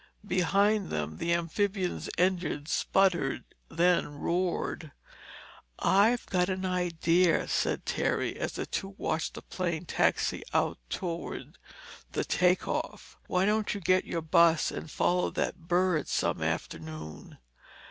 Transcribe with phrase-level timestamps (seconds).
[0.25, 4.93] Behind them the amphibian's engine sputtered, then roared.
[5.77, 11.59] "I've got an idea," said Terry as the two watched the plane taxi out toward
[12.13, 13.15] the takeoff.
[13.27, 17.37] "Why don't you get your bus and follow that bird some afternoon?"